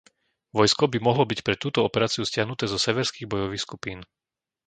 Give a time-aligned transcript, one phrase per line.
[0.57, 3.99] Vojsko by mohlo byť pre túto operáciu stiahnuté zo Severských bojových skupín.